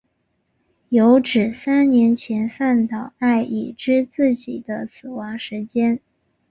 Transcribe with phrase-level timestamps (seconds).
[0.89, 5.99] 有指三年前饭岛爱已知自己的死亡时间。